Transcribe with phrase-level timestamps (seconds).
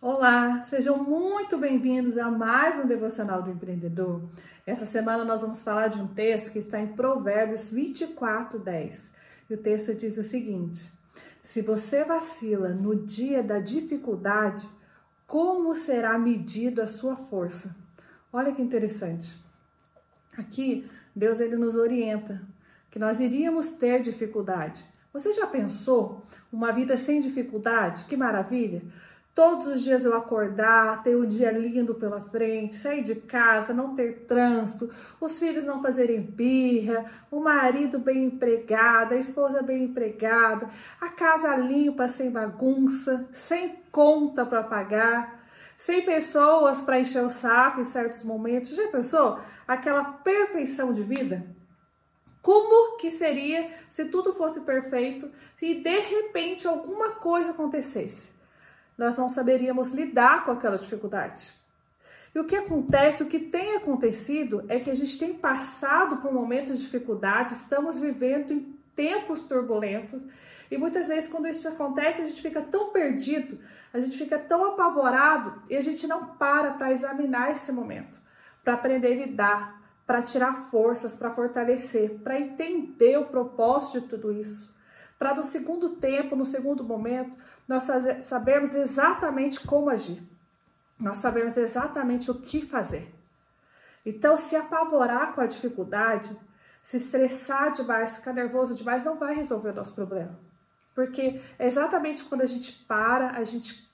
[0.00, 4.22] Olá, sejam muito bem-vindos a mais um Devocional do Empreendedor.
[4.64, 9.10] Essa semana nós vamos falar de um texto que está em Provérbios 24, 10.
[9.50, 10.88] E o texto diz o seguinte:
[11.42, 14.68] Se você vacila no dia da dificuldade,
[15.26, 17.74] como será medida a sua força?
[18.32, 19.36] Olha que interessante.
[20.36, 22.40] Aqui, Deus ele nos orienta
[22.88, 24.86] que nós iríamos ter dificuldade.
[25.12, 26.22] Você já pensou
[26.52, 28.04] uma vida sem dificuldade?
[28.04, 28.80] Que maravilha!
[29.38, 33.72] Todos os dias eu acordar, ter o um dia lindo pela frente, sair de casa,
[33.72, 39.84] não ter trânsito, os filhos não fazerem birra, o marido bem empregado, a esposa bem
[39.84, 40.68] empregada,
[41.00, 47.80] a casa limpa, sem bagunça, sem conta para pagar, sem pessoas para encher o saco
[47.80, 48.74] em certos momentos.
[48.74, 49.38] Já pensou?
[49.68, 51.46] Aquela perfeição de vida?
[52.42, 55.30] Como que seria se tudo fosse perfeito
[55.62, 58.36] e de repente alguma coisa acontecesse?
[58.98, 61.52] Nós não saberíamos lidar com aquela dificuldade.
[62.34, 66.32] E o que acontece, o que tem acontecido é que a gente tem passado por
[66.32, 70.20] momentos de dificuldade, estamos vivendo em tempos turbulentos
[70.70, 73.58] e muitas vezes quando isso acontece a gente fica tão perdido,
[73.94, 78.20] a gente fica tão apavorado e a gente não para para examinar esse momento,
[78.62, 84.32] para aprender a lidar, para tirar forças, para fortalecer, para entender o propósito de tudo
[84.32, 84.76] isso
[85.18, 87.84] para no segundo tempo, no segundo momento, nós
[88.22, 90.22] sabemos exatamente como agir.
[90.98, 93.12] Nós sabemos exatamente o que fazer.
[94.06, 96.34] Então, se apavorar com a dificuldade,
[96.82, 100.38] se estressar demais, ficar nervoso demais, não vai resolver o nosso problema.
[100.94, 103.88] Porque é exatamente quando a gente para, a gente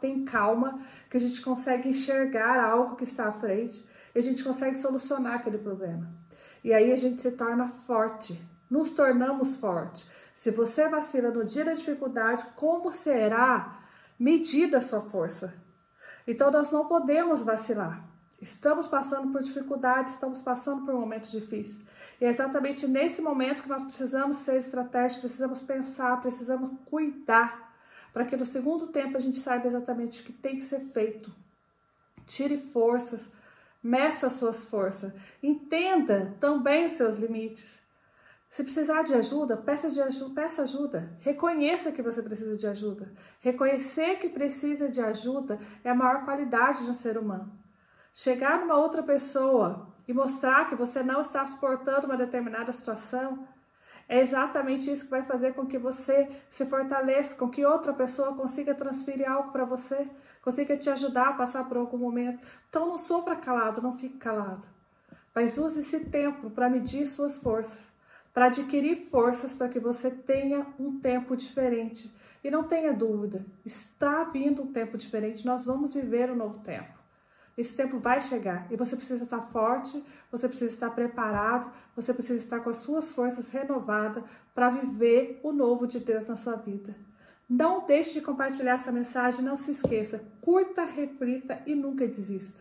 [0.00, 3.84] tem calma, que a gente consegue enxergar algo que está à frente
[4.14, 6.08] e a gente consegue solucionar aquele problema.
[6.62, 10.06] E aí a gente se torna forte, nos tornamos fortes.
[10.38, 13.80] Se você vacila no dia da dificuldade, como será
[14.16, 15.52] medida a sua força?
[16.28, 18.08] Então nós não podemos vacilar.
[18.40, 21.76] Estamos passando por dificuldades, estamos passando por momentos difíceis.
[22.20, 27.74] E é exatamente nesse momento que nós precisamos ser estratégicos, precisamos pensar, precisamos cuidar,
[28.12, 31.34] para que no segundo tempo a gente saiba exatamente o que tem que ser feito.
[32.28, 33.28] Tire forças,
[33.82, 35.12] meça suas forças,
[35.42, 37.87] entenda também os seus limites.
[38.50, 40.00] Se precisar de ajuda, peça, de
[40.34, 41.16] peça ajuda.
[41.20, 43.12] Reconheça que você precisa de ajuda.
[43.40, 47.52] Reconhecer que precisa de ajuda é a maior qualidade de um ser humano.
[48.12, 53.46] Chegar numa outra pessoa e mostrar que você não está suportando uma determinada situação
[54.08, 58.34] é exatamente isso que vai fazer com que você se fortaleça, com que outra pessoa
[58.34, 60.08] consiga transferir algo para você,
[60.40, 62.40] consiga te ajudar a passar por algum momento.
[62.70, 64.66] Então não sofra calado, não fique calado.
[65.34, 67.87] Mas use esse tempo para medir suas forças
[68.38, 72.08] para adquirir forças para que você tenha um tempo diferente.
[72.44, 76.96] E não tenha dúvida, está vindo um tempo diferente, nós vamos viver um novo tempo.
[77.56, 80.00] Esse tempo vai chegar e você precisa estar forte,
[80.30, 84.22] você precisa estar preparado, você precisa estar com as suas forças renovadas
[84.54, 86.94] para viver o novo de Deus na sua vida.
[87.48, 92.60] Não deixe de compartilhar essa mensagem, não se esqueça, curta, reflita e nunca desista.